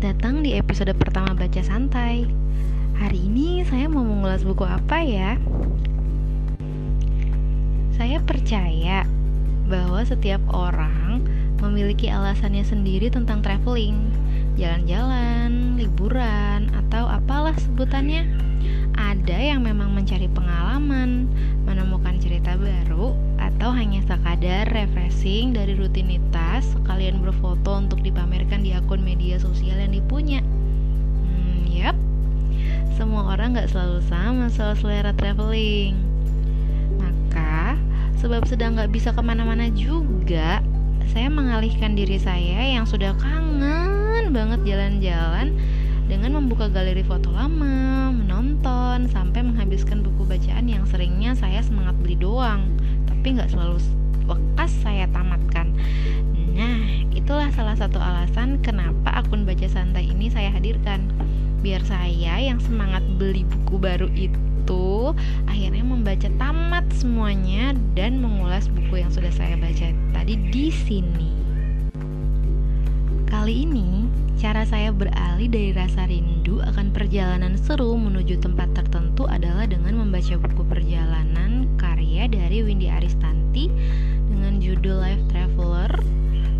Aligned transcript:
Datang 0.00 0.40
di 0.40 0.56
episode 0.56 0.96
pertama 0.96 1.36
Baca 1.36 1.60
Santai. 1.60 2.24
Hari 2.96 3.20
ini 3.20 3.60
saya 3.68 3.84
mau 3.84 4.00
mengulas 4.00 4.40
buku 4.40 4.64
apa 4.64 5.04
ya? 5.04 5.36
Saya 8.00 8.16
percaya 8.24 9.04
bahwa 9.68 10.00
setiap 10.00 10.40
orang 10.56 11.20
memiliki 11.60 12.08
alasannya 12.08 12.64
sendiri 12.64 13.12
tentang 13.12 13.44
traveling, 13.44 14.08
jalan-jalan, 14.56 15.76
liburan, 15.76 16.72
atau 16.72 17.04
apalah 17.04 17.52
sebutannya. 17.60 18.24
Ada 18.96 19.52
yang 19.52 19.68
memang 19.68 19.92
mencari 19.92 20.32
pengalaman, 20.32 21.28
menemukan 21.68 22.16
cerita 22.16 22.56
baru, 22.56 23.12
atau 23.60 23.76
hanya 23.76 24.00
sekadar 24.08 24.72
refreshing 24.72 25.52
dari 25.52 25.76
rutinitas 25.76 26.64
sekalian 26.72 27.20
berfoto 27.20 27.76
untuk 27.76 28.00
dipamerkan 28.00 28.64
di 28.64 28.72
akun 28.72 29.04
media 29.04 29.36
sosial 29.36 29.76
yang 29.76 29.92
dipunya. 29.92 30.40
Hmm, 30.40 31.68
yap, 31.68 31.92
semua 32.96 33.36
orang 33.36 33.52
gak 33.52 33.68
selalu 33.68 34.00
sama 34.08 34.48
soal 34.48 34.72
selera 34.80 35.12
traveling. 35.12 35.92
Maka, 36.96 37.76
sebab 38.16 38.48
sedang 38.48 38.80
gak 38.80 38.96
bisa 38.96 39.12
ke 39.12 39.20
mana-mana 39.20 39.68
juga, 39.76 40.64
saya 41.12 41.28
mengalihkan 41.28 41.92
diri 41.92 42.16
saya 42.16 42.64
yang 42.64 42.88
sudah 42.88 43.12
kangen 43.20 44.32
banget 44.32 44.64
jalan-jalan 44.72 45.52
dengan 46.08 46.32
membuka 46.32 46.64
galeri 46.72 47.04
foto 47.04 47.28
lama, 47.28 48.08
menonton, 48.08 49.04
sampai 49.12 49.44
menghabiskan 49.44 50.00
buku 50.00 50.24
bacaan 50.24 50.64
yang 50.64 50.88
seringnya 50.88 51.36
saya 51.36 51.60
semangat 51.60 51.92
beli 52.00 52.16
doang, 52.16 52.79
tapi 53.20 53.36
nggak 53.36 53.52
selalu 53.52 53.76
bekas 54.24 54.72
saya 54.80 55.04
tamatkan. 55.12 55.76
Nah, 56.56 57.04
itulah 57.12 57.52
salah 57.52 57.76
satu 57.76 58.00
alasan 58.00 58.56
kenapa 58.64 59.12
akun 59.12 59.44
baca 59.44 59.68
santai 59.68 60.08
ini 60.08 60.32
saya 60.32 60.48
hadirkan. 60.48 61.04
Biar 61.60 61.84
saya 61.84 62.40
yang 62.40 62.56
semangat 62.64 63.04
beli 63.20 63.44
buku 63.44 63.76
baru 63.76 64.08
itu 64.16 65.12
akhirnya 65.44 65.84
membaca 65.84 66.32
tamat 66.40 66.88
semuanya 66.96 67.76
dan 67.92 68.24
mengulas 68.24 68.72
buku 68.72 69.04
yang 69.04 69.12
sudah 69.12 69.36
saya 69.36 69.52
baca 69.60 69.92
tadi 70.16 70.40
di 70.48 70.72
sini. 70.72 71.28
Kali 73.28 73.68
ini 73.68 74.08
Cara 74.40 74.64
saya 74.64 74.88
beralih 74.88 75.52
dari 75.52 75.76
rasa 75.76 76.08
rindu 76.08 76.64
akan 76.64 76.96
perjalanan 76.96 77.60
seru 77.60 77.92
menuju 77.92 78.40
tempat 78.40 78.72
tertentu 78.72 79.09
membaca 80.20 80.52
buku 80.52 80.62
perjalanan 80.68 81.64
karya 81.80 82.28
dari 82.28 82.60
Windy 82.60 82.92
Aristanti 82.92 83.72
dengan 84.28 84.60
judul 84.60 85.00
Life 85.00 85.24
Traveler 85.32 85.88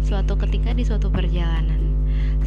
suatu 0.00 0.32
ketika 0.40 0.72
di 0.72 0.80
suatu 0.80 1.12
perjalanan. 1.12 1.76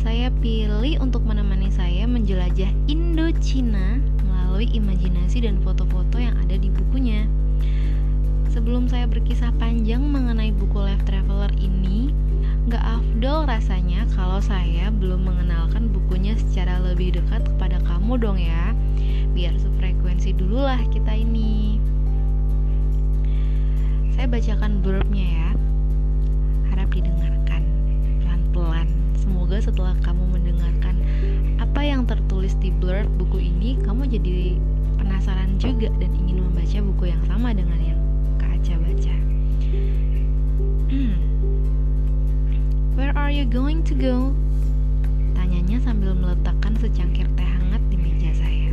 Saya 0.02 0.34
pilih 0.42 0.98
untuk 1.06 1.22
menemani 1.22 1.70
saya 1.70 2.10
menjelajah 2.10 2.74
Indochina 2.90 4.02
melalui 4.26 4.66
imajinasi 4.74 5.46
dan 5.46 5.62
foto-foto 5.62 6.18
yang 6.18 6.34
ada 6.42 6.58
di 6.58 6.74
bukunya. 6.74 7.30
Sebelum 8.50 8.90
saya 8.90 9.06
berkisah 9.06 9.54
panjang 9.62 10.02
mengenai 10.02 10.50
buku 10.50 10.82
Life 10.82 11.06
Traveler 11.06 11.54
ini, 11.62 12.10
Gak 12.74 12.82
afdol 12.82 13.46
rasanya 13.46 13.93
kalau 14.34 14.50
saya 14.50 14.90
belum 14.90 15.30
mengenalkan 15.30 15.94
bukunya 15.94 16.34
secara 16.34 16.82
lebih 16.82 17.14
dekat 17.14 17.46
kepada 17.54 17.78
kamu 17.86 18.18
dong 18.18 18.42
ya. 18.42 18.74
Biar 19.30 19.54
sefrekuensi 19.62 20.34
dulu 20.34 20.58
lah 20.58 20.82
kita 20.90 21.14
ini. 21.14 21.78
Saya 24.18 24.26
bacakan 24.26 24.82
blurbnya 24.82 25.28
ya. 25.38 25.50
Harap 26.66 26.90
didengarkan 26.90 27.62
pelan-pelan. 28.26 28.90
Semoga 29.22 29.62
setelah 29.62 29.94
kamu 30.02 30.26
mendengarkan 30.26 30.98
apa 31.62 31.86
yang 31.86 32.10
tertulis 32.10 32.58
di 32.58 32.74
blurb 32.74 33.06
buku 33.22 33.38
ini 33.38 33.78
Kamu 33.86 34.10
jadi 34.10 34.58
penasaran 34.98 35.62
juga 35.62 35.94
dan 36.02 36.10
ingin 36.10 36.42
membaca 36.42 36.82
buku 36.82 37.14
yang 37.14 37.22
sama 37.30 37.54
dengan 37.54 37.78
yang 37.86 38.02
Kak 38.42 38.50
Aca 38.50 38.82
baca. 38.82 39.16
Hmm 40.90 41.34
Where 42.94 43.10
are 43.18 43.34
you 43.34 43.50
going 43.50 43.82
to 43.90 43.98
go? 43.98 44.38
Tanyanya 45.34 45.82
sambil 45.82 46.14
meletakkan 46.14 46.78
secangkir 46.78 47.26
teh 47.34 47.42
hangat 47.42 47.82
di 47.90 47.98
meja 47.98 48.30
saya. 48.38 48.70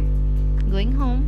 Going 0.69 0.92
home. 0.92 1.25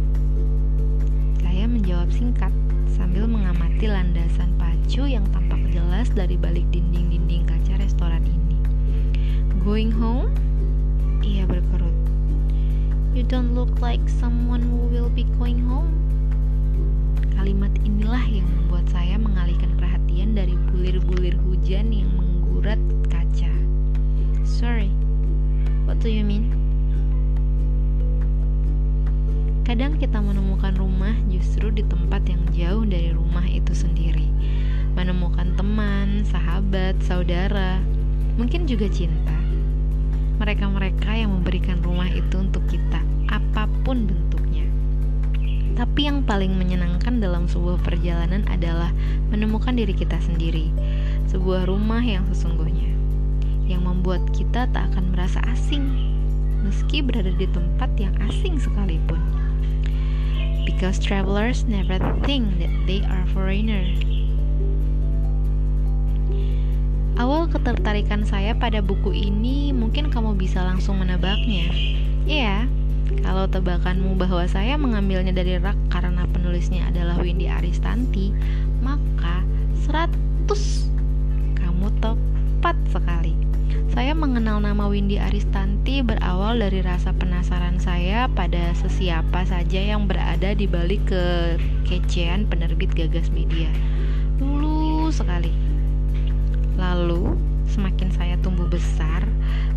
Saya 1.41 1.65
menjawab 1.65 2.13
singkat 2.13 2.53
sambil 2.93 3.25
mengamati 3.25 3.89
landasan 3.89 4.53
pacu 4.61 5.09
yang 5.09 5.25
tampak 5.33 5.65
jelas 5.73 6.13
dari 6.13 6.37
balik 6.37 6.69
dinding-dinding 6.69 7.49
kaca 7.49 7.81
restoran 7.81 8.29
ini. 8.29 8.61
Going 9.65 9.89
home? 9.89 10.29
Ia 11.25 11.49
berkerut. 11.49 11.97
You 13.17 13.25
don't 13.25 13.57
look 13.57 13.73
like 13.81 14.05
someone 14.05 14.61
who 14.61 14.93
will 14.93 15.09
be 15.09 15.25
going 15.41 15.65
home. 15.65 15.97
Kalimat 17.41 17.73
inilah 17.89 18.29
yang 18.29 18.45
membuat 18.53 18.85
saya 18.93 19.17
mengalihkan 19.17 19.81
perhatian 19.81 20.37
dari 20.37 20.61
bulir-bulir 20.69 21.41
hujan 21.41 21.89
yang 21.89 22.13
surat 22.63 22.79
kaca. 23.11 23.51
Sorry, 24.47 24.87
what 25.83 25.99
do 25.99 26.07
you 26.07 26.23
mean? 26.23 26.55
Kadang 29.67 29.99
kita 29.99 30.23
menemukan 30.23 30.79
rumah 30.79 31.11
justru 31.27 31.75
di 31.75 31.83
tempat 31.83 32.23
yang 32.31 32.39
jauh 32.55 32.87
dari 32.87 33.11
rumah 33.11 33.43
itu 33.51 33.75
sendiri. 33.75 34.31
Menemukan 34.95 35.59
teman, 35.59 36.23
sahabat, 36.23 37.03
saudara, 37.03 37.83
mungkin 38.39 38.71
juga 38.71 38.87
cinta. 38.95 39.35
Mereka-mereka 40.39 41.19
yang 41.19 41.35
memberikan 41.35 41.83
rumah 41.83 42.07
itu 42.15 42.47
untuk 42.47 42.63
kita, 42.71 43.03
apa 43.27 43.67
pun 43.83 44.07
bentuknya. 44.07 44.32
Tapi 45.73 46.05
yang 46.05 46.21
paling 46.29 46.53
menyenangkan 46.53 47.17
dalam 47.17 47.49
sebuah 47.49 47.81
perjalanan 47.81 48.45
adalah 48.53 48.93
menemukan 49.33 49.73
diri 49.73 49.97
kita 49.97 50.21
sendiri 50.21 50.69
sebuah 51.33 51.65
rumah 51.65 52.05
yang 52.05 52.29
sesungguhnya, 52.29 52.93
yang 53.65 53.89
membuat 53.89 54.21
kita 54.37 54.69
tak 54.69 54.93
akan 54.93 55.17
merasa 55.17 55.41
asing, 55.49 55.89
meski 56.61 57.01
berada 57.01 57.33
di 57.33 57.49
tempat 57.49 57.89
yang 57.97 58.13
asing 58.29 58.61
sekalipun. 58.61 59.17
Because 60.69 61.01
travelers 61.01 61.65
never 61.65 61.97
think 62.23 62.61
that 62.61 62.71
they 62.85 63.01
are 63.09 63.25
foreigner. 63.33 63.83
Awal 67.17 67.49
ketertarikan 67.49 68.29
saya 68.29 68.53
pada 68.53 68.85
buku 68.85 69.15
ini 69.15 69.73
mungkin 69.73 70.13
kamu 70.13 70.37
bisa 70.37 70.61
langsung 70.61 71.01
menebaknya. 71.01 71.73
Ya, 72.29 72.69
kalau 73.23 73.47
tebakanmu 73.47 74.19
bahwa 74.19 74.45
saya 74.51 74.75
mengambilnya 74.81 75.31
dari 75.31 75.59
rak 75.61 75.79
karena 75.93 76.27
penulisnya 76.31 76.89
adalah 76.91 77.19
Windy 77.21 77.47
Aristanti, 77.47 78.35
maka 78.83 79.45
100 79.87 80.11
kamu 81.59 81.87
tepat 82.03 82.77
sekali. 82.91 83.35
Saya 83.93 84.17
mengenal 84.17 84.65
nama 84.65 84.89
Windy 84.89 85.21
Aristanti 85.21 86.01
berawal 86.01 86.57
dari 86.57 86.81
rasa 86.81 87.13
penasaran 87.13 87.77
saya 87.77 88.25
pada 88.25 88.73
sesiapa 88.73 89.45
saja 89.45 89.81
yang 89.85 90.09
berada 90.09 90.57
di 90.57 90.65
balik 90.65 91.05
kekecehan 91.85 92.49
penerbit 92.49 92.89
Gagas 92.97 93.29
Media. 93.29 93.69
Dulu 94.41 95.13
sekali. 95.13 95.53
Lalu, 96.81 97.37
semakin 97.71 98.09
saya 98.15 98.35
tumbuh 98.41 98.67
besar, 98.67 99.23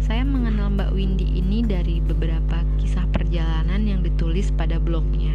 saya 0.02 0.26
mengenal 0.26 0.74
Mbak 0.74 0.92
Windy 0.94 1.28
ini 1.38 1.62
dari 1.66 2.02
beberapa 2.02 2.62
kisah 2.82 3.06
perjalanan 3.14 3.86
yang 3.86 4.02
ditulis 4.02 4.50
pada 4.54 4.82
blognya. 4.82 5.34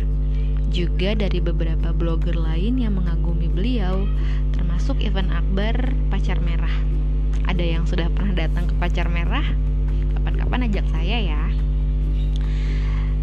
Juga 0.70 1.18
dari 1.18 1.42
beberapa 1.42 1.90
blogger 1.90 2.38
lain 2.38 2.78
yang 2.78 2.98
mengagumi 2.98 3.50
beliau, 3.50 4.06
termasuk 4.54 5.02
Ivan 5.02 5.30
Akbar 5.34 5.74
Pacar 6.10 6.38
Merah. 6.38 6.72
Ada 7.50 7.64
yang 7.66 7.84
sudah 7.86 8.06
pernah 8.14 8.34
datang 8.34 8.70
ke 8.70 8.74
Pacar 8.78 9.10
Merah? 9.10 9.44
Kapan-kapan 10.14 10.70
ajak 10.70 10.86
saya 10.94 11.18
ya. 11.18 11.42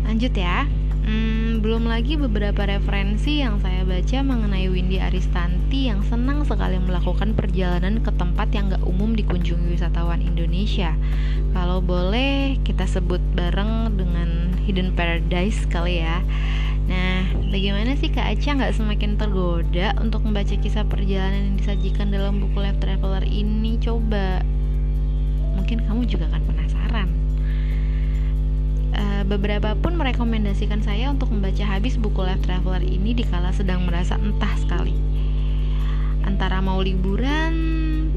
Lanjut 0.03 0.35
ya. 0.35 0.67
Hmm, 1.07 1.63
belum 1.63 1.87
lagi 1.87 2.19
beberapa 2.19 2.67
referensi 2.67 3.39
yang 3.39 3.63
saya 3.63 3.87
baca 3.87 4.19
mengenai 4.27 4.67
Windy 4.67 4.99
Aristanti 4.99 5.87
yang 5.87 6.03
senang 6.03 6.43
sekali 6.43 6.75
melakukan 6.83 7.31
perjalanan 7.31 8.03
ke 8.03 8.11
tempat 8.11 8.51
yang 8.51 8.67
gak 8.67 8.83
umum 8.83 9.15
dikunjungi 9.15 9.71
wisatawan 9.71 10.19
Indonesia. 10.19 10.99
Kalau 11.55 11.79
boleh 11.79 12.59
kita 12.67 12.83
sebut 12.83 13.23
bareng 13.39 13.95
dengan 13.95 14.51
Hidden 14.67 14.99
Paradise 14.99 15.63
kali 15.71 16.03
ya. 16.03 16.19
Nah, 16.91 17.23
bagaimana 17.55 17.95
sih 17.95 18.11
Kak 18.11 18.27
Aca 18.27 18.59
nggak 18.59 18.75
semakin 18.75 19.15
tergoda 19.15 19.95
untuk 20.03 20.27
membaca 20.27 20.59
kisah 20.59 20.83
perjalanan 20.83 21.55
yang 21.55 21.55
disajikan 21.55 22.11
dalam 22.11 22.43
buku 22.43 22.59
Life 22.59 22.83
Traveler 22.83 23.23
ini? 23.23 23.79
Coba, 23.79 24.43
mungkin 25.55 25.87
kamu 25.87 26.03
juga 26.03 26.27
akan. 26.35 26.56
Beberapa 29.27 29.75
pun 29.75 29.99
merekomendasikan 29.99 30.79
saya 30.87 31.11
untuk 31.11 31.35
membaca 31.35 31.59
habis 31.67 31.99
buku 31.99 32.23
Life 32.23 32.47
Traveler 32.47 32.79
ini 32.79 33.11
dikala 33.11 33.51
sedang 33.51 33.83
merasa 33.83 34.15
entah 34.15 34.55
sekali. 34.55 34.95
Antara 36.23 36.63
mau 36.63 36.79
liburan, 36.79 37.51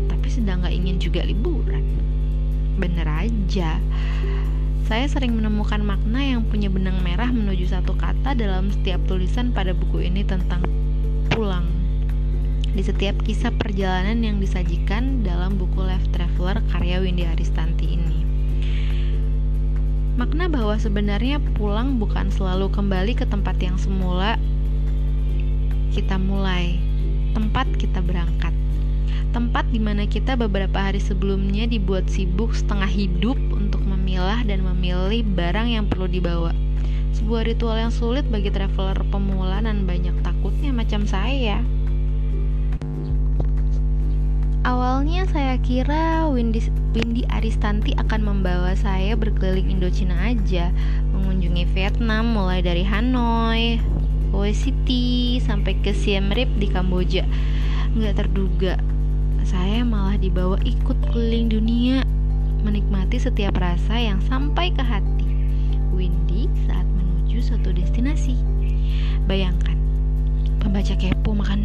tapi 0.06 0.30
sedang 0.30 0.62
nggak 0.62 0.70
ingin 0.70 1.02
juga 1.02 1.26
liburan. 1.26 1.82
Bener 2.78 3.10
aja. 3.10 3.82
Saya 4.86 5.06
sering 5.10 5.34
menemukan 5.34 5.82
makna 5.82 6.22
yang 6.22 6.46
punya 6.46 6.70
benang 6.70 7.02
merah 7.02 7.34
menuju 7.34 7.66
satu 7.74 7.98
kata 7.98 8.38
dalam 8.38 8.70
setiap 8.70 9.02
tulisan 9.10 9.50
pada 9.50 9.74
buku 9.74 10.06
ini 10.06 10.22
tentang 10.22 10.62
pulang. 11.34 11.66
Di 12.70 12.86
setiap 12.86 13.18
kisah 13.26 13.50
perjalanan 13.50 14.22
yang 14.22 14.38
disajikan 14.38 15.26
dalam 15.26 15.58
buku 15.58 15.82
Life 15.82 16.06
Traveler 16.14 16.62
karya 16.70 17.02
Windy 17.02 17.26
Aristanti 17.26 17.98
ini. 17.98 18.19
Makna 20.20 20.52
bahwa 20.52 20.76
sebenarnya 20.76 21.40
pulang 21.56 21.96
bukan 21.96 22.28
selalu 22.28 22.68
kembali 22.68 23.16
ke 23.16 23.24
tempat 23.24 23.56
yang 23.56 23.80
semula 23.80 24.36
kita 25.96 26.20
mulai, 26.20 26.76
tempat 27.32 27.64
kita 27.80 28.04
berangkat 28.04 28.52
tempat 29.30 29.62
di 29.70 29.78
mana 29.78 30.10
kita 30.10 30.34
beberapa 30.34 30.76
hari 30.76 30.98
sebelumnya 30.98 31.64
dibuat 31.70 32.10
sibuk 32.10 32.50
setengah 32.50 32.90
hidup 32.90 33.38
untuk 33.54 33.78
memilah 33.80 34.42
dan 34.42 34.60
memilih 34.66 35.22
barang 35.22 35.70
yang 35.70 35.86
perlu 35.86 36.10
dibawa. 36.10 36.50
Sebuah 37.14 37.46
ritual 37.46 37.78
yang 37.78 37.94
sulit 37.94 38.26
bagi 38.26 38.50
traveler 38.50 38.98
pemula 39.06 39.62
dan 39.62 39.86
banyak 39.86 40.18
takutnya 40.26 40.74
macam 40.74 41.06
saya. 41.06 41.62
Awalnya 45.00 45.24
saya 45.32 45.56
kira 45.64 46.28
Windy, 46.28 46.60
Windy 46.92 47.24
Aristanti 47.32 47.96
akan 47.96 48.20
membawa 48.20 48.76
saya 48.76 49.16
berkeliling 49.16 49.72
Indochina 49.72 50.12
aja, 50.28 50.68
mengunjungi 51.16 51.64
Vietnam 51.72 52.36
mulai 52.36 52.60
dari 52.60 52.84
Hanoi, 52.84 53.80
Hue 54.28 54.52
City, 54.52 55.40
sampai 55.40 55.80
ke 55.80 55.96
Siem 55.96 56.28
Reap 56.28 56.52
di 56.60 56.68
Kamboja. 56.68 57.24
Nggak 57.96 58.12
terduga, 58.12 58.76
saya 59.40 59.88
malah 59.88 60.20
dibawa 60.20 60.60
ikut 60.68 61.00
keliling 61.16 61.48
dunia, 61.48 62.04
menikmati 62.60 63.16
setiap 63.16 63.56
rasa 63.56 63.96
yang 63.96 64.20
sampai 64.28 64.68
ke 64.68 64.84
hati. 64.84 65.24
Windy 65.96 66.44
saat 66.68 66.84
menuju 66.84 67.40
suatu 67.40 67.72
destinasi. 67.72 68.36
Bayangkan, 69.24 69.80
pembaca 70.60 70.92
kepo 70.92 71.32
makan 71.32 71.64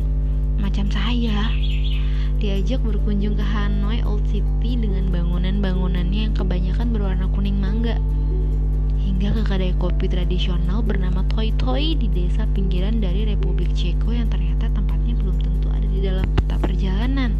macam 0.55 0.87
saya 0.87 1.51
diajak 2.35 2.83
berkunjung 2.83 3.39
ke 3.39 3.45
Hanoi 3.45 4.03
Old 4.03 4.27
City 4.27 4.75
dengan 4.75 5.07
bangunan-bangunannya 5.09 6.29
yang 6.29 6.35
kebanyakan 6.35 6.91
berwarna 6.91 7.25
kuning 7.31 7.57
mangga 7.57 7.95
hingga 8.99 9.31
ke 9.31 9.41
kedai 9.47 9.73
kopi 9.79 10.11
tradisional 10.11 10.83
bernama 10.83 11.23
Toy 11.31 11.55
Toy 11.55 11.95
di 11.95 12.11
desa 12.11 12.43
pinggiran 12.51 12.99
dari 12.99 13.23
Republik 13.23 13.71
Ceko 13.71 14.11
yang 14.11 14.27
ternyata 14.27 14.67
tempatnya 14.75 15.15
belum 15.15 15.37
tentu 15.39 15.67
ada 15.71 15.87
di 15.87 15.99
dalam 16.03 16.27
peta 16.35 16.55
perjalanan. 16.59 17.31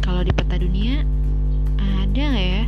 Kalau 0.00 0.22
di 0.22 0.32
peta 0.32 0.56
dunia 0.56 1.02
ada 1.82 2.22
nggak 2.22 2.46
ya? 2.46 2.64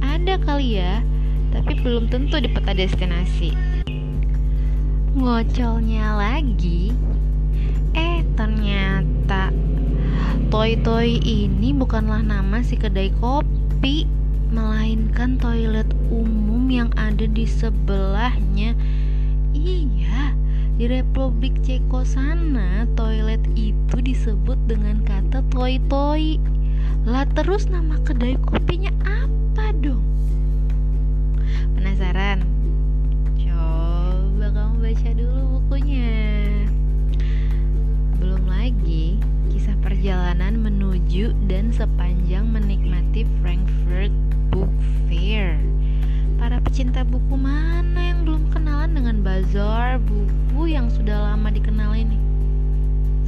Ada 0.00 0.34
kali 0.40 0.68
ya, 0.80 1.04
tapi 1.52 1.76
belum 1.82 2.08
tentu 2.08 2.40
di 2.40 2.48
peta 2.48 2.72
destinasi. 2.72 3.52
Ngocolnya 5.12 6.16
lagi, 6.16 6.94
eh 7.92 8.24
ternyata 8.38 8.79
Toy 10.50 10.74
Toy 10.82 11.22
ini 11.22 11.70
bukanlah 11.70 12.26
nama 12.26 12.58
si 12.66 12.74
kedai 12.74 13.14
kopi, 13.22 14.02
melainkan 14.50 15.38
toilet 15.38 15.86
umum 16.10 16.66
yang 16.66 16.90
ada 16.98 17.22
di 17.22 17.46
sebelahnya. 17.46 18.74
Iya, 19.54 20.34
di 20.74 20.90
Republik 20.90 21.54
Ceko 21.62 22.02
sana, 22.02 22.82
toilet 22.98 23.38
itu 23.54 24.02
disebut 24.02 24.58
dengan 24.66 24.98
kata 25.06 25.46
toy 25.54 25.78
toy. 25.86 26.42
Lah 27.06 27.30
terus 27.30 27.70
nama 27.70 27.94
kedai 28.02 28.34
kopinya 28.42 28.90
apa 29.06 29.70
dong? 29.78 30.02
Penasaran? 31.78 32.42
Coba 33.38 34.50
kamu 34.50 34.74
baca 34.82 35.10
dulu 35.14 35.42
bukunya. 35.62 36.49
Perjalanan 40.00 40.64
menuju 40.64 41.36
dan 41.44 41.76
sepanjang 41.76 42.48
menikmati 42.48 43.28
Frankfurt 43.44 44.08
Book 44.48 44.72
Fair. 45.04 45.60
Para 46.40 46.56
pecinta 46.64 47.04
buku 47.04 47.36
mana 47.36 48.08
yang 48.08 48.24
belum 48.24 48.48
kenalan 48.48 48.96
dengan 48.96 49.20
bazar 49.20 50.00
buku 50.00 50.72
yang 50.72 50.88
sudah 50.88 51.20
lama 51.20 51.52
dikenal 51.52 51.92
ini? 51.92 52.16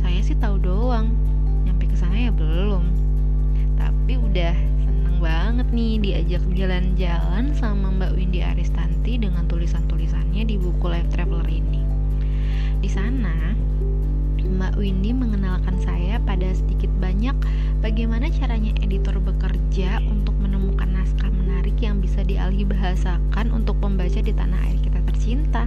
Saya 0.00 0.24
sih 0.24 0.32
tahu 0.40 0.56
doang. 0.64 1.12
Nyampe 1.68 1.92
ke 1.92 1.96
sana 2.00 2.16
ya 2.16 2.32
belum 2.32 2.88
tapi 3.76 4.16
udah 4.16 4.56
seneng 4.56 5.20
banget 5.20 5.68
nih 5.76 6.00
diajak 6.00 6.40
jalan-jalan 6.56 7.52
sama 7.52 7.92
Mbak 8.00 8.16
Windy 8.16 8.40
Aristanti 8.40 9.20
dengan 9.20 9.44
tulisan-tulisannya 9.44 10.48
di 10.48 10.56
buku 10.56 10.88
Life 10.88 11.12
Traveler 11.12 11.52
ini. 11.52 11.84
Di 12.80 12.88
sana, 12.88 13.52
Mbak 14.52 14.76
Windy 14.76 15.16
mengenalkan 15.16 15.80
saya 15.80 16.20
pada 16.20 16.52
sedikit 16.52 16.92
banyak 17.00 17.32
bagaimana 17.80 18.28
caranya 18.28 18.76
editor 18.84 19.16
bekerja 19.16 19.96
untuk 20.04 20.36
menemukan 20.36 20.92
naskah 20.92 21.32
menarik 21.32 21.72
yang 21.80 22.04
bisa 22.04 22.20
dialih 22.20 22.68
bahasakan 22.68 23.48
untuk 23.48 23.80
pembaca 23.80 24.20
di 24.20 24.28
tanah 24.28 24.60
air 24.68 24.76
kita 24.84 25.00
tercinta. 25.08 25.64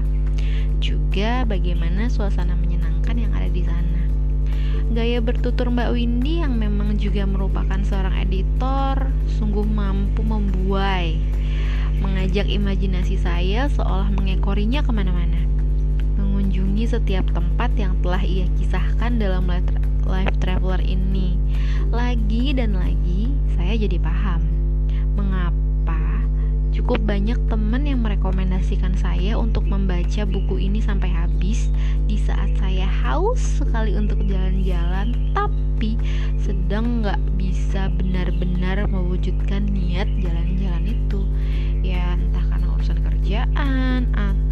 Juga 0.78 1.50
bagaimana 1.50 2.14
suasana 2.14 2.54
menyenangkan 2.54 3.18
yang 3.18 3.34
ada 3.34 3.50
di 3.50 3.66
sana. 3.66 4.02
Gaya 4.94 5.18
bertutur 5.18 5.74
Mbak 5.74 5.90
Windy 5.98 6.46
yang 6.46 6.54
memang 6.54 6.94
juga 7.02 7.26
merupakan 7.26 7.82
seorang 7.82 8.22
editor 8.22 9.10
sungguh 9.42 9.66
mampu 9.66 10.22
membuai, 10.22 11.18
mengajak 12.06 12.46
imajinasi 12.46 13.18
saya 13.18 13.66
seolah 13.66 14.14
mengekorinya 14.14 14.86
ke 14.86 14.92
mana-mana, 14.94 15.42
mengunjungi 16.56 16.88
setiap 16.88 17.28
tempat 17.36 17.68
yang 17.76 18.00
telah 18.00 18.24
ia 18.24 18.48
kisahkan 18.56 19.20
dalam 19.20 19.44
life 20.08 20.36
traveler 20.40 20.80
ini. 20.80 21.36
Lagi 21.92 22.56
dan 22.56 22.80
lagi, 22.80 23.28
saya 23.60 23.76
jadi 23.76 24.00
paham 24.00 24.40
mengapa 25.20 26.00
Cukup 26.72 27.04
banyak 27.04 27.36
teman 27.52 27.84
yang 27.84 28.00
merekomendasikan 28.08 28.96
saya 28.96 29.36
untuk 29.36 29.68
membaca 29.68 30.24
buku 30.24 30.64
ini 30.64 30.80
sampai 30.80 31.12
habis 31.12 31.68
di 32.08 32.16
saat 32.16 32.52
saya 32.56 32.88
haus 32.88 33.60
sekali 33.60 33.92
untuk 33.96 34.24
jalan-jalan, 34.24 35.12
tapi 35.36 36.00
sedang 36.40 37.04
nggak 37.04 37.20
bisa 37.36 37.92
benar-benar 38.00 38.88
mewujudkan 38.88 39.68
niat 39.68 40.08
jalan-jalan 40.24 40.84
itu. 40.88 41.20
Ya 41.84 42.16
entah 42.16 42.44
karena 42.48 42.68
urusan 42.76 43.00
kerjaan 43.04 44.00
atau 44.16 44.45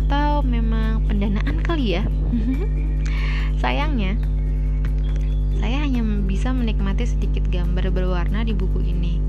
pendanaan 1.83 1.83
kali 1.83 1.99
ya. 1.99 2.03
Sayangnya, 3.61 4.15
saya 5.59 5.83
hanya 5.83 6.03
bisa 6.23 6.51
menikmati 6.55 7.03
sedikit 7.07 7.47
gambar 7.51 7.91
berwarna 7.91 8.43
di 8.43 8.51
buku 8.51 8.83
ini 8.83 9.19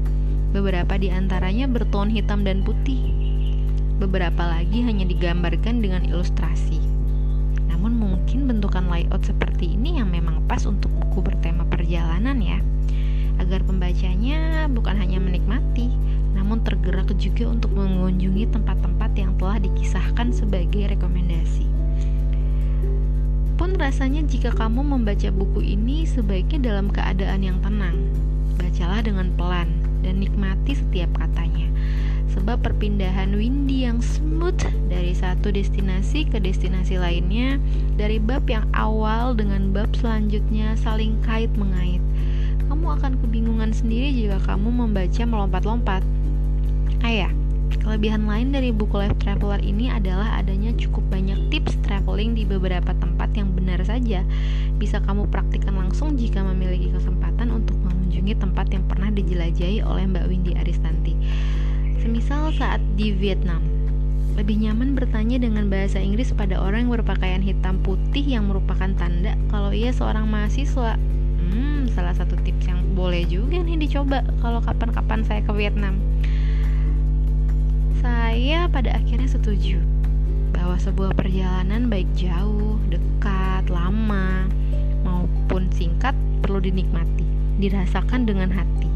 Beberapa 0.54 0.94
di 0.94 1.10
antaranya 1.10 1.66
bertone 1.66 2.14
hitam 2.14 2.46
dan 2.46 2.62
putih. 2.62 3.10
Beberapa 3.98 4.46
lagi 4.46 4.86
hanya 4.86 5.02
digambarkan 5.02 5.82
dengan 5.82 6.06
ilustrasi. 6.06 6.78
Namun 7.66 7.98
mungkin 7.98 8.46
bentukan 8.46 8.86
layout 8.86 9.26
seperti 9.26 9.74
ini 9.74 9.98
yang 9.98 10.14
memang 10.14 10.46
pas 10.46 10.62
untuk 10.62 10.94
buku 10.94 11.26
bertema 11.26 11.66
perjalanan 11.66 12.38
ya. 12.38 12.62
Agar 13.42 13.66
pembacanya 13.66 14.70
bukan 14.70 14.94
hanya 14.94 15.18
menikmati, 15.18 15.90
namun 16.38 16.62
tergerak 16.62 17.10
juga 17.18 17.50
untuk 17.50 17.74
mengunjungi 17.74 18.54
tempat-tempat 18.54 19.10
yang 19.18 19.34
telah 19.42 19.58
dikisahkan 19.58 20.30
sebagai 20.30 20.86
rekomendasi. 20.86 21.73
Rasanya 23.74 24.22
jika 24.30 24.54
kamu 24.54 24.86
membaca 24.86 25.34
buku 25.34 25.74
ini 25.74 26.06
sebaiknya 26.06 26.70
dalam 26.70 26.86
keadaan 26.94 27.42
yang 27.42 27.58
tenang. 27.58 28.06
Bacalah 28.54 29.02
dengan 29.02 29.34
pelan, 29.34 29.66
dan 30.06 30.22
nikmati 30.22 30.78
setiap 30.78 31.10
katanya. 31.18 31.66
Sebab 32.30 32.62
perpindahan 32.62 33.34
Windy 33.34 33.82
yang 33.82 33.98
smooth 33.98 34.62
dari 34.86 35.10
satu 35.10 35.50
destinasi 35.50 36.30
ke 36.30 36.38
destinasi 36.38 37.02
lainnya, 37.02 37.58
dari 37.98 38.22
bab 38.22 38.46
yang 38.46 38.62
awal 38.78 39.34
dengan 39.34 39.74
bab 39.74 39.90
selanjutnya 39.98 40.78
saling 40.78 41.18
kait 41.26 41.50
mengait. 41.58 42.02
Kamu 42.70 42.94
akan 42.94 43.18
kebingungan 43.26 43.74
sendiri 43.74 44.14
jika 44.14 44.38
kamu 44.54 44.70
membaca 44.70 45.22
melompat-lompat. 45.26 46.06
Ayah, 47.02 47.34
Kelebihan 47.84 48.24
lain 48.24 48.48
dari 48.48 48.72
buku 48.72 48.96
Life 48.96 49.18
Traveler 49.20 49.60
ini 49.60 49.92
adalah 49.92 50.40
adanya 50.40 50.72
cukup 50.78 51.04
banyak 51.12 51.36
tips 51.52 51.76
traveling 51.84 52.32
di 52.32 52.48
beberapa 52.48 52.96
tempat 52.96 53.13
yang 53.36 53.52
benar 53.52 53.82
saja 53.82 54.22
bisa 54.78 54.98
kamu 55.02 55.30
praktikkan 55.30 55.74
langsung 55.74 56.14
jika 56.18 56.42
memiliki 56.42 56.90
kesempatan 56.90 57.50
untuk 57.50 57.78
mengunjungi 57.82 58.34
tempat 58.38 58.70
yang 58.70 58.84
pernah 58.86 59.10
dijelajahi 59.10 59.82
oleh 59.84 60.04
Mbak 60.08 60.24
Windy 60.30 60.52
Aristanti. 60.58 61.14
Semisal 62.02 62.52
saat 62.54 62.82
di 62.98 63.14
Vietnam, 63.16 63.64
lebih 64.34 64.58
nyaman 64.58 64.98
bertanya 64.98 65.38
dengan 65.38 65.70
bahasa 65.70 66.02
Inggris 66.02 66.34
pada 66.34 66.58
orang 66.58 66.90
yang 66.90 66.92
berpakaian 66.98 67.42
hitam 67.42 67.78
putih 67.86 68.22
yang 68.22 68.50
merupakan 68.50 68.90
tanda 68.98 69.38
kalau 69.48 69.70
ia 69.70 69.94
seorang 69.94 70.26
mahasiswa. 70.26 70.98
Hmm, 71.38 71.86
salah 71.94 72.12
satu 72.18 72.34
tips 72.42 72.66
yang 72.66 72.82
boleh 72.98 73.22
juga 73.30 73.62
nih 73.62 73.78
dicoba 73.78 74.26
kalau 74.42 74.58
kapan-kapan 74.58 75.22
saya 75.22 75.40
ke 75.46 75.52
Vietnam. 75.54 75.96
Saya 78.02 78.66
pada 78.68 78.92
akhirnya 79.00 79.30
setuju 79.30 79.80
bahwa 80.64 80.80
sebuah 80.80 81.12
perjalanan 81.12 81.92
baik 81.92 82.08
jauh, 82.16 82.80
dekat, 82.88 83.68
lama, 83.68 84.48
maupun 85.04 85.68
singkat 85.76 86.16
perlu 86.40 86.56
dinikmati, 86.56 87.28
dirasakan 87.60 88.24
dengan 88.24 88.48
hati. 88.48 88.88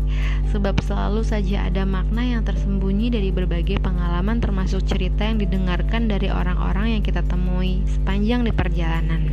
Sebab 0.49 0.81
selalu 0.81 1.21
saja 1.21 1.69
ada 1.69 1.85
makna 1.85 2.25
yang 2.25 2.41
tersembunyi 2.41 3.13
dari 3.13 3.29
berbagai 3.29 3.85
pengalaman 3.85 4.41
termasuk 4.41 4.81
cerita 4.89 5.29
yang 5.29 5.45
didengarkan 5.45 6.09
dari 6.09 6.33
orang-orang 6.33 6.97
yang 6.97 7.03
kita 7.05 7.21
temui 7.29 7.85
sepanjang 7.85 8.49
di 8.49 8.53
perjalanan. 8.57 9.29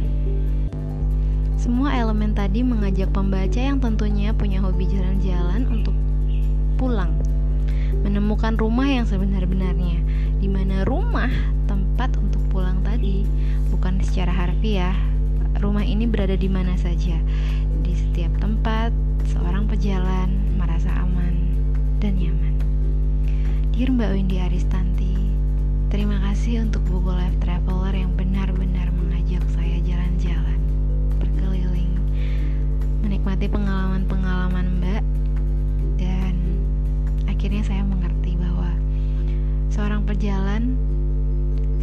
Semua 1.55 1.95
elemen 1.95 2.35
tadi 2.35 2.67
mengajak 2.67 3.15
pembaca 3.15 3.63
yang 3.63 3.79
tentunya 3.79 4.35
punya 4.35 4.59
hobi 4.59 4.91
jalan-jalan 4.91 5.71
untuk 5.71 5.95
pulang, 6.75 7.15
menemukan 8.03 8.59
rumah 8.59 8.91
yang 8.91 9.07
sebenar-benarnya, 9.07 10.03
di 10.43 10.51
mana 10.51 10.83
rumah 10.83 11.54
tempat 11.95 12.11
untuk 12.19 12.43
pulang 12.51 12.83
tadi 12.83 13.23
bukan 13.71 14.03
secara 14.03 14.27
harfiah. 14.27 14.91
Rumah 15.63 15.87
ini 15.87 16.03
berada 16.03 16.35
di 16.35 16.51
mana 16.51 16.75
saja, 16.75 17.15
di 17.87 17.95
setiap 17.95 18.35
tempat 18.35 18.91
seorang 19.31 19.63
pejalan 19.63 20.27
merasa 20.59 20.91
aman 20.91 21.31
dan 22.03 22.19
nyaman. 22.19 22.59
Dear 23.71 23.95
Mbak 23.95 24.11
Windy 24.11 24.43
Aristanti, 24.43 25.15
terima 25.87 26.19
kasih 26.27 26.67
untuk 26.67 26.83
buku 26.83 27.15
Life 27.15 27.39
Traveler 27.39 27.95
yang 27.95 28.11
benar-benar 28.19 28.91
mengajak 28.91 29.47
saya 29.55 29.79
jalan-jalan, 29.79 30.59
berkeliling, 31.15 31.95
menikmati 33.07 33.47
pengalaman-pengalaman 33.47 34.83
Mbak, 34.83 35.03
dan 36.03 36.35
akhirnya 37.31 37.63
saya 37.63 37.87
mengerti 37.87 38.35
bahwa 38.35 38.75
seorang 39.71 40.03
pejalan 40.03 40.75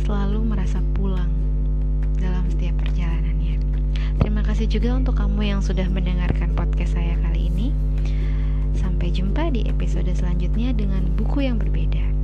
selalu 0.02 0.42
merasa 0.42 0.82
pulang 0.99 1.30
dalam 2.18 2.42
setiap 2.50 2.75
perjalanannya. 2.82 3.59
Terima 4.18 4.42
kasih 4.42 4.66
juga 4.66 4.99
untuk 4.99 5.14
kamu 5.18 5.54
yang 5.54 5.61
sudah 5.62 5.87
mendengarkan 5.87 6.54
podcast 6.59 6.99
saya 6.99 7.14
kali 7.23 7.50
ini. 7.50 7.68
Sampai 8.78 9.14
jumpa 9.14 9.54
di 9.54 9.66
episode 9.71 10.11
selanjutnya 10.11 10.75
dengan 10.75 11.06
buku 11.14 11.47
yang 11.47 11.59
berbeda. 11.59 12.22